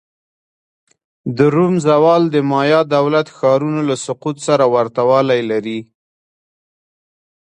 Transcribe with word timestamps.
د 1.37 1.39
روم 1.55 1.73
زوال 1.87 2.23
د 2.31 2.37
مایا 2.51 2.81
دولت 2.95 3.27
ښارونو 3.37 3.81
له 3.89 3.95
سقوط 4.05 4.37
سره 4.47 4.65
ورته 4.75 5.01
والی 5.09 5.41
لري. 5.51 5.79